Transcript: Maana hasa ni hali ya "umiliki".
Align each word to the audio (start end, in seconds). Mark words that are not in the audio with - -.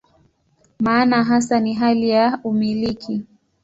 Maana 0.79 1.23
hasa 1.23 1.59
ni 1.59 1.73
hali 1.73 2.09
ya 2.09 2.39
"umiliki". 2.43 3.25